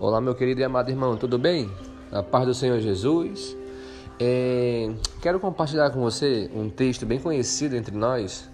Olá, 0.00 0.20
meu 0.20 0.32
querido 0.32 0.60
e 0.60 0.64
amado 0.64 0.90
irmão, 0.90 1.16
tudo 1.16 1.36
bem? 1.36 1.68
A 2.12 2.22
paz 2.22 2.46
do 2.46 2.54
Senhor 2.54 2.78
Jesus. 2.78 3.56
É, 4.20 4.92
quero 5.20 5.40
compartilhar 5.40 5.90
com 5.90 6.00
você 6.00 6.48
um 6.54 6.70
texto 6.70 7.04
bem 7.04 7.18
conhecido 7.18 7.74
entre 7.74 7.96
nós. 7.96 8.48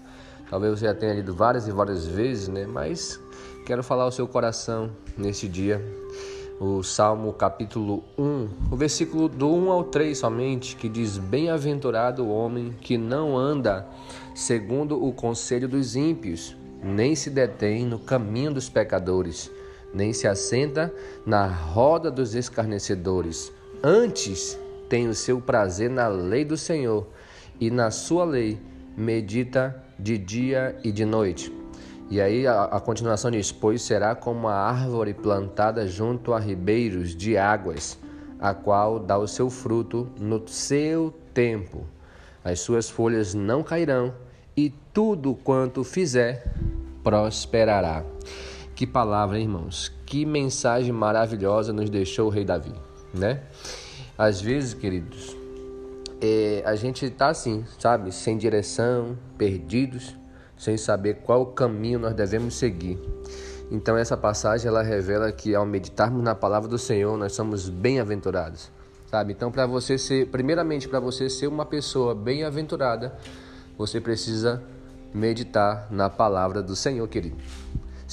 Talvez 0.49 0.79
você 0.79 0.87
já 0.87 0.95
tenha 0.95 1.13
lido 1.13 1.35
várias 1.35 1.67
e 1.67 1.71
várias 1.71 2.07
vezes, 2.07 2.47
né? 2.47 2.65
Mas 2.65 3.19
quero 3.63 3.83
falar 3.83 4.05
ao 4.05 4.11
seu 4.11 4.27
coração 4.27 4.89
neste 5.15 5.47
dia. 5.47 5.79
O 6.59 6.81
Salmo 6.81 7.31
capítulo 7.31 8.03
1, 8.17 8.49
o 8.71 8.75
versículo 8.75 9.29
do 9.29 9.47
1 9.47 9.71
ao 9.71 9.83
3 9.83 10.17
somente, 10.17 10.75
que 10.75 10.89
diz: 10.89 11.19
Bem-aventurado 11.19 12.23
o 12.23 12.29
homem 12.29 12.73
que 12.81 12.97
não 12.97 13.37
anda 13.37 13.85
segundo 14.33 15.05
o 15.05 15.13
conselho 15.13 15.69
dos 15.69 15.95
ímpios, 15.95 16.57
nem 16.81 17.15
se 17.15 17.29
detém 17.29 17.85
no 17.85 17.99
caminho 17.99 18.51
dos 18.51 18.67
pecadores 18.67 19.51
nem 19.95 20.11
se 20.11 20.27
assenta 20.27 20.93
na 21.25 21.47
roda 21.47 22.11
dos 22.11 22.35
escarnecedores. 22.35 23.51
Antes 23.81 24.59
tem 24.89 25.07
o 25.07 25.15
seu 25.15 25.39
prazer 25.39 25.89
na 25.89 26.09
lei 26.09 26.43
do 26.43 26.57
Senhor, 26.57 27.07
e 27.59 27.71
na 27.71 27.89
sua 27.89 28.25
lei 28.25 28.59
medita 28.97 29.81
de 29.97 30.17
dia 30.17 30.77
e 30.83 30.91
de 30.91 31.05
noite. 31.05 31.51
E 32.09 32.19
aí 32.19 32.45
a, 32.45 32.65
a 32.65 32.81
continuação 32.81 33.31
diz: 33.31 33.53
Pois 33.53 33.81
será 33.81 34.13
como 34.13 34.49
a 34.49 34.55
árvore 34.55 35.13
plantada 35.13 35.87
junto 35.87 36.33
a 36.33 36.39
ribeiros 36.39 37.15
de 37.15 37.37
águas, 37.37 37.97
a 38.37 38.53
qual 38.53 38.99
dá 38.99 39.17
o 39.17 39.27
seu 39.27 39.49
fruto 39.49 40.09
no 40.19 40.45
seu 40.45 41.13
tempo. 41.33 41.85
As 42.43 42.59
suas 42.59 42.89
folhas 42.89 43.33
não 43.33 43.63
cairão, 43.63 44.13
e 44.57 44.73
tudo 44.93 45.33
quanto 45.35 45.85
fizer 45.85 46.53
prosperará. 47.01 48.03
Que 48.75 48.85
palavra, 48.85 49.37
hein, 49.37 49.45
irmãos? 49.45 49.89
Que 50.05 50.25
mensagem 50.25 50.91
maravilhosa 50.91 51.71
nos 51.71 51.89
deixou 51.89 52.27
o 52.27 52.29
rei 52.29 52.43
Davi, 52.43 52.73
né? 53.13 53.41
Às 54.17 54.41
vezes, 54.41 54.73
queridos, 54.73 55.33
é, 56.21 56.61
a 56.65 56.75
gente 56.75 57.09
tá 57.09 57.29
assim, 57.29 57.63
sabe? 57.79 58.11
Sem 58.11 58.37
direção, 58.37 59.17
perdidos, 59.37 60.13
sem 60.57 60.75
saber 60.75 61.21
qual 61.23 61.45
caminho 61.45 61.99
nós 61.99 62.13
devemos 62.13 62.55
seguir. 62.55 62.99
Então 63.71 63.97
essa 63.97 64.17
passagem 64.17 64.67
ela 64.67 64.83
revela 64.83 65.31
que 65.31 65.55
ao 65.55 65.65
meditarmos 65.65 66.21
na 66.21 66.35
palavra 66.35 66.67
do 66.67 66.77
Senhor, 66.77 67.17
nós 67.17 67.31
somos 67.31 67.69
bem-aventurados, 67.69 68.69
sabe? 69.07 69.31
Então 69.31 69.49
para 69.51 69.65
você 69.65 69.97
ser, 69.97 70.27
primeiramente 70.27 70.89
para 70.89 70.99
você 70.99 71.29
ser 71.29 71.47
uma 71.47 71.65
pessoa 71.65 72.13
bem-aventurada, 72.13 73.17
você 73.77 74.01
precisa 74.01 74.61
meditar 75.13 75.87
na 75.89 76.09
palavra 76.09 76.61
do 76.61 76.75
Senhor, 76.75 77.07
querido. 77.07 77.37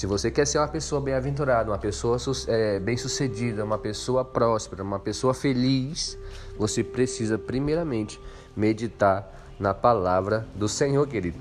Se 0.03 0.07
você 0.09 0.33
quer 0.33 0.49
ser 0.49 0.59
uma 0.59 0.67
pessoa 0.67 1.01
bem-aventurada, 1.01 1.71
uma 1.71 1.79
pessoa 1.79 2.17
é, 2.49 2.81
bem-sucedida, 2.81 3.65
uma 3.65 3.79
pessoa 3.79 4.25
próspera, 4.25 4.83
uma 4.83 4.99
pessoa 4.99 5.33
feliz, 5.33 6.19
você 6.59 6.83
precisa, 6.83 7.39
primeiramente, 7.39 8.21
meditar 8.57 9.33
na 9.61 9.73
palavra 9.73 10.45
do 10.57 10.69
Senhor, 10.69 11.07
querido. 11.07 11.39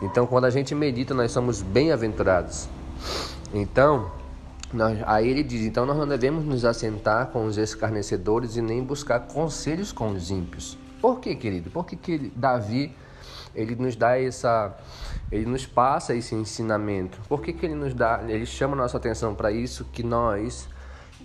Então, 0.00 0.28
quando 0.28 0.44
a 0.44 0.50
gente 0.50 0.76
medita, 0.76 1.12
nós 1.12 1.32
somos 1.32 1.60
bem-aventurados. 1.60 2.68
Então, 3.52 4.12
nós, 4.72 4.96
aí 5.04 5.28
ele 5.28 5.42
diz: 5.42 5.62
então 5.62 5.84
nós 5.84 5.96
não 5.96 6.06
devemos 6.06 6.44
nos 6.44 6.64
assentar 6.64 7.26
com 7.32 7.46
os 7.46 7.58
escarnecedores 7.58 8.54
e 8.54 8.62
nem 8.62 8.80
buscar 8.80 9.26
conselhos 9.26 9.90
com 9.90 10.10
os 10.10 10.30
ímpios. 10.30 10.78
Por 11.00 11.18
quê, 11.18 11.34
querido? 11.34 11.68
Porque 11.68 11.96
que 11.96 12.32
Davi 12.36 12.94
ele 13.56 13.74
nos 13.74 13.96
dá 13.96 14.16
essa 14.20 14.72
ele 15.30 15.46
nos 15.46 15.66
passa 15.66 16.14
esse 16.14 16.34
ensinamento. 16.34 17.20
Por 17.28 17.42
que, 17.42 17.52
que 17.52 17.66
ele 17.66 17.74
nos 17.74 17.94
dá, 17.94 18.22
ele 18.26 18.46
chama 18.46 18.74
nossa 18.74 18.96
atenção 18.96 19.34
para 19.34 19.52
isso 19.52 19.84
que 19.92 20.02
nós 20.02 20.68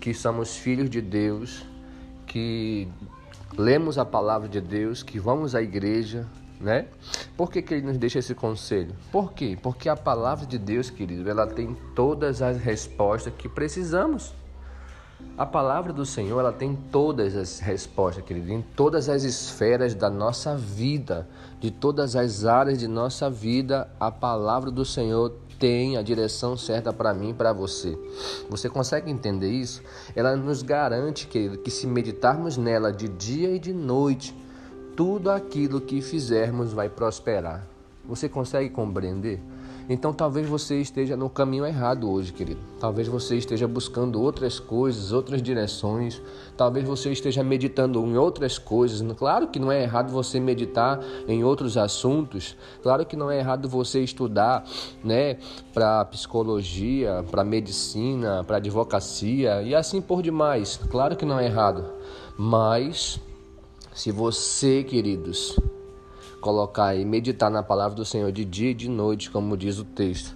que 0.00 0.12
somos 0.12 0.56
filhos 0.56 0.90
de 0.90 1.00
Deus, 1.00 1.64
que 2.26 2.88
lemos 3.56 3.96
a 3.96 4.04
palavra 4.04 4.48
de 4.48 4.60
Deus, 4.60 5.02
que 5.02 5.18
vamos 5.18 5.54
à 5.54 5.62
igreja, 5.62 6.26
né? 6.60 6.86
Por 7.36 7.50
que, 7.50 7.62
que 7.62 7.74
ele 7.74 7.86
nos 7.86 7.96
deixa 7.96 8.18
esse 8.18 8.34
conselho? 8.34 8.94
Por 9.10 9.32
quê? 9.32 9.56
Porque 9.62 9.88
a 9.88 9.96
palavra 9.96 10.46
de 10.46 10.58
Deus, 10.58 10.90
querido, 10.90 11.28
ela 11.28 11.46
tem 11.46 11.74
todas 11.94 12.42
as 12.42 12.58
respostas 12.58 13.32
que 13.36 13.48
precisamos. 13.48 14.34
A 15.36 15.44
palavra 15.44 15.92
do 15.92 16.06
Senhor, 16.06 16.38
ela 16.38 16.52
tem 16.52 16.78
todas 16.92 17.34
as 17.34 17.58
respostas, 17.58 18.24
querido, 18.24 18.52
em 18.52 18.62
todas 18.62 19.08
as 19.08 19.24
esferas 19.24 19.92
da 19.92 20.08
nossa 20.08 20.56
vida, 20.56 21.26
de 21.58 21.72
todas 21.72 22.14
as 22.14 22.44
áreas 22.44 22.78
de 22.78 22.86
nossa 22.86 23.28
vida, 23.28 23.90
a 23.98 24.12
palavra 24.12 24.70
do 24.70 24.84
Senhor 24.84 25.32
tem 25.58 25.96
a 25.96 26.02
direção 26.02 26.56
certa 26.56 26.92
para 26.92 27.12
mim 27.12 27.30
e 27.30 27.34
para 27.34 27.52
você. 27.52 27.98
Você 28.48 28.68
consegue 28.68 29.10
entender 29.10 29.50
isso? 29.50 29.82
Ela 30.14 30.36
nos 30.36 30.62
garante, 30.62 31.26
querido, 31.26 31.58
que 31.58 31.70
se 31.70 31.84
meditarmos 31.84 32.56
nela 32.56 32.92
de 32.92 33.08
dia 33.08 33.50
e 33.50 33.58
de 33.58 33.72
noite, 33.72 34.32
tudo 34.94 35.32
aquilo 35.32 35.80
que 35.80 36.00
fizermos 36.00 36.72
vai 36.72 36.88
prosperar. 36.88 37.66
Você 38.06 38.28
consegue 38.28 38.70
compreender? 38.70 39.40
Então 39.88 40.12
talvez 40.12 40.48
você 40.48 40.80
esteja 40.80 41.16
no 41.16 41.28
caminho 41.28 41.66
errado 41.66 42.10
hoje, 42.10 42.32
querido. 42.32 42.60
Talvez 42.80 43.06
você 43.06 43.36
esteja 43.36 43.68
buscando 43.68 44.20
outras 44.20 44.58
coisas, 44.58 45.12
outras 45.12 45.42
direções. 45.42 46.22
Talvez 46.56 46.86
você 46.86 47.12
esteja 47.12 47.44
meditando 47.44 48.00
em 48.00 48.16
outras 48.16 48.58
coisas. 48.58 49.02
Claro 49.16 49.48
que 49.48 49.58
não 49.58 49.70
é 49.70 49.82
errado 49.82 50.10
você 50.10 50.40
meditar 50.40 51.00
em 51.28 51.44
outros 51.44 51.76
assuntos. 51.76 52.56
Claro 52.82 53.04
que 53.04 53.16
não 53.16 53.30
é 53.30 53.38
errado 53.38 53.68
você 53.68 54.00
estudar, 54.00 54.64
né, 55.02 55.36
para 55.72 56.04
psicologia, 56.06 57.24
para 57.30 57.44
medicina, 57.44 58.42
para 58.44 58.56
advocacia 58.56 59.62
e 59.62 59.74
assim 59.74 60.00
por 60.00 60.22
demais. 60.22 60.80
Claro 60.90 61.16
que 61.16 61.26
não 61.26 61.38
é 61.38 61.44
errado. 61.44 61.84
Mas 62.38 63.20
se 63.94 64.10
você, 64.10 64.82
queridos, 64.82 65.56
colocar 66.44 66.94
e 66.94 67.06
meditar 67.06 67.50
na 67.50 67.62
palavra 67.62 67.96
do 67.96 68.04
Senhor 68.04 68.30
de 68.30 68.44
dia 68.44 68.72
e 68.72 68.74
de 68.74 68.86
noite, 68.86 69.30
como 69.30 69.56
diz 69.56 69.78
o 69.78 69.84
texto. 69.84 70.34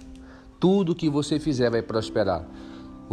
Tudo 0.59 0.95
que 0.95 1.07
você 1.07 1.39
fizer 1.39 1.69
vai 1.69 1.83
prosperar. 1.83 2.43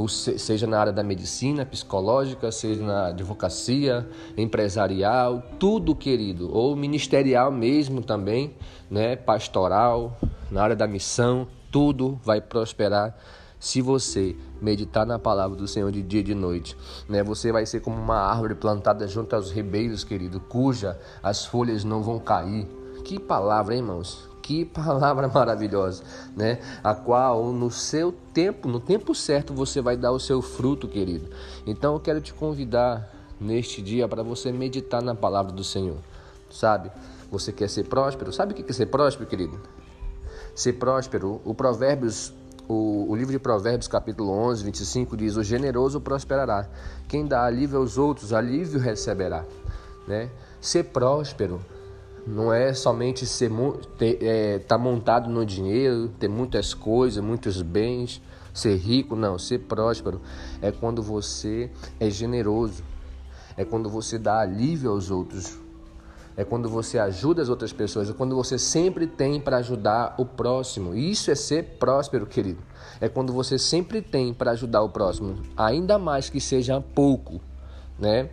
Seja 0.08 0.66
na 0.66 0.80
área 0.80 0.92
da 0.94 1.02
medicina, 1.02 1.66
psicológica, 1.66 2.50
seja 2.50 2.82
na 2.82 3.08
advocacia, 3.08 4.08
empresarial, 4.34 5.42
tudo, 5.58 5.94
querido, 5.94 6.50
ou 6.50 6.74
ministerial 6.74 7.52
mesmo 7.52 8.00
também, 8.00 8.54
né? 8.90 9.14
pastoral, 9.14 10.18
na 10.50 10.62
área 10.62 10.76
da 10.76 10.86
missão, 10.86 11.46
tudo 11.70 12.18
vai 12.24 12.40
prosperar 12.40 13.14
se 13.58 13.82
você 13.82 14.34
meditar 14.60 15.04
na 15.04 15.18
palavra 15.18 15.56
do 15.56 15.68
Senhor 15.68 15.92
de 15.92 16.02
dia 16.02 16.20
e 16.20 16.22
de 16.22 16.34
noite, 16.34 16.76
né? 17.08 17.22
Você 17.22 17.50
vai 17.50 17.64
ser 17.66 17.80
como 17.80 17.96
uma 17.96 18.18
árvore 18.18 18.54
plantada 18.54 19.08
junto 19.08 19.34
aos 19.34 19.50
ribeiros, 19.50 20.04
querido, 20.04 20.40
cuja 20.40 20.98
as 21.22 21.46
folhas 21.46 21.82
não 21.82 22.02
vão 22.02 22.18
cair, 22.18 22.68
que 23.06 23.20
palavra, 23.20 23.72
hein, 23.72 23.80
irmãos? 23.80 24.28
Que 24.42 24.64
palavra 24.66 25.28
maravilhosa, 25.28 26.02
né? 26.36 26.58
A 26.82 26.92
qual 26.92 27.52
no 27.52 27.70
seu 27.70 28.12
tempo, 28.34 28.66
no 28.66 28.80
tempo 28.80 29.14
certo, 29.14 29.54
você 29.54 29.80
vai 29.80 29.96
dar 29.96 30.10
o 30.10 30.18
seu 30.18 30.42
fruto, 30.42 30.88
querido. 30.88 31.28
Então 31.64 31.94
eu 31.94 32.00
quero 32.00 32.20
te 32.20 32.34
convidar 32.34 33.08
neste 33.40 33.80
dia 33.80 34.08
para 34.08 34.24
você 34.24 34.50
meditar 34.50 35.00
na 35.00 35.14
palavra 35.14 35.52
do 35.52 35.62
Senhor. 35.62 35.98
Sabe? 36.50 36.90
Você 37.30 37.52
quer 37.52 37.70
ser 37.70 37.84
próspero? 37.84 38.32
Sabe 38.32 38.52
o 38.52 38.56
que 38.56 38.68
é 38.68 38.74
ser 38.74 38.86
próspero, 38.86 39.28
querido? 39.28 39.60
Ser 40.52 40.72
próspero, 40.72 41.40
o 41.44 41.54
Provérbios 41.54 42.32
o, 42.68 43.06
o, 43.08 43.14
livro 43.14 43.30
de 43.30 43.38
Provérbios, 43.38 43.86
capítulo 43.86 44.32
11, 44.32 44.64
25, 44.64 45.16
diz: 45.16 45.36
O 45.36 45.44
generoso 45.44 46.00
prosperará. 46.00 46.68
Quem 47.06 47.24
dá 47.24 47.44
alívio 47.44 47.78
aos 47.78 47.96
outros, 47.96 48.32
alívio 48.32 48.80
receberá. 48.80 49.44
Né? 50.08 50.28
Ser 50.60 50.86
próspero 50.86 51.60
não 52.26 52.52
é 52.52 52.74
somente 52.74 53.24
ser 53.24 53.50
é, 54.00 54.58
tá 54.58 54.76
montado 54.76 55.30
no 55.30 55.46
dinheiro, 55.46 56.08
ter 56.18 56.28
muitas 56.28 56.74
coisas, 56.74 57.22
muitos 57.22 57.62
bens, 57.62 58.20
ser 58.52 58.76
rico, 58.76 59.14
não, 59.14 59.38
ser 59.38 59.60
próspero 59.60 60.20
é 60.60 60.72
quando 60.72 61.02
você 61.02 61.70
é 62.00 62.10
generoso, 62.10 62.82
é 63.56 63.64
quando 63.64 63.88
você 63.88 64.18
dá 64.18 64.40
alívio 64.40 64.90
aos 64.90 65.10
outros, 65.10 65.58
é 66.36 66.44
quando 66.44 66.68
você 66.68 66.98
ajuda 66.98 67.40
as 67.40 67.48
outras 67.48 67.72
pessoas, 67.72 68.10
é 68.10 68.12
quando 68.12 68.34
você 68.34 68.58
sempre 68.58 69.06
tem 69.06 69.40
para 69.40 69.58
ajudar 69.58 70.14
o 70.18 70.26
próximo. 70.26 70.94
Isso 70.94 71.30
é 71.30 71.34
ser 71.34 71.76
próspero, 71.78 72.26
querido. 72.26 72.62
É 73.00 73.08
quando 73.08 73.32
você 73.32 73.58
sempre 73.58 74.02
tem 74.02 74.34
para 74.34 74.50
ajudar 74.50 74.82
o 74.82 74.90
próximo, 74.90 75.36
ainda 75.56 75.98
mais 75.98 76.28
que 76.28 76.40
seja 76.40 76.78
pouco, 76.80 77.40
né? 77.98 78.28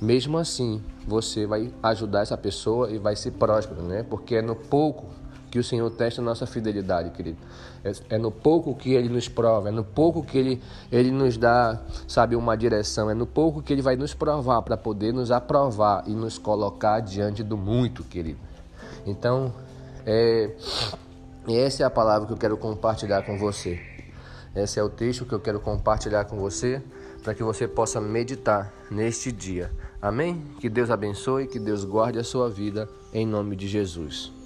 Mesmo 0.00 0.38
assim, 0.38 0.82
você 1.06 1.46
vai 1.46 1.72
ajudar 1.82 2.22
essa 2.22 2.36
pessoa 2.36 2.90
e 2.90 2.98
vai 2.98 3.16
ser 3.16 3.32
próspero, 3.32 3.82
né? 3.82 4.04
Porque 4.08 4.36
é 4.36 4.42
no 4.42 4.54
pouco 4.54 5.06
que 5.50 5.58
o 5.58 5.64
Senhor 5.64 5.90
testa 5.90 6.20
a 6.20 6.24
nossa 6.24 6.46
fidelidade, 6.46 7.10
querido. 7.10 7.38
É, 7.82 7.92
é, 8.10 8.18
no 8.18 8.30
pouco 8.30 8.74
que 8.74 8.92
Ele 8.92 9.08
nos 9.08 9.28
prova, 9.28 9.68
é 9.68 9.72
no 9.72 9.82
pouco 9.82 10.22
que 10.22 10.36
Ele, 10.36 10.62
Ele 10.92 11.10
nos 11.10 11.36
dá, 11.36 11.80
sabe, 12.06 12.36
uma 12.36 12.56
direção, 12.56 13.10
é 13.10 13.14
no 13.14 13.26
pouco 13.26 13.62
que 13.62 13.72
Ele 13.72 13.82
vai 13.82 13.96
nos 13.96 14.14
provar 14.14 14.62
para 14.62 14.76
poder 14.76 15.12
nos 15.12 15.30
aprovar 15.30 16.04
e 16.06 16.10
nos 16.10 16.38
colocar 16.38 17.00
diante 17.00 17.42
do 17.42 17.56
muito, 17.56 18.04
querido. 18.04 18.38
Então, 19.06 19.52
é, 20.04 20.50
essa 21.48 21.82
é 21.82 21.86
a 21.86 21.90
palavra 21.90 22.26
que 22.26 22.32
eu 22.32 22.38
quero 22.38 22.56
compartilhar 22.56 23.22
com 23.22 23.38
você. 23.38 23.80
Esse 24.54 24.78
é 24.78 24.82
o 24.82 24.88
texto 24.88 25.24
que 25.24 25.32
eu 25.32 25.40
quero 25.40 25.60
compartilhar 25.60 26.24
com 26.24 26.36
você 26.38 26.82
para 27.22 27.34
que 27.34 27.42
você 27.42 27.66
possa 27.66 28.00
meditar 28.00 28.72
neste 28.90 29.30
dia. 29.30 29.70
Amém? 30.00 30.42
Que 30.60 30.68
Deus 30.68 30.90
abençoe, 30.90 31.46
que 31.46 31.58
Deus 31.58 31.84
guarde 31.84 32.18
a 32.18 32.24
sua 32.24 32.48
vida 32.48 32.88
em 33.12 33.26
nome 33.26 33.56
de 33.56 33.66
Jesus. 33.66 34.37